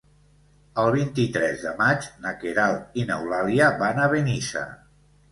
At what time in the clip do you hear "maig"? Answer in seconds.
1.81-2.07